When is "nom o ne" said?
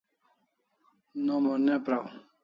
1.25-1.75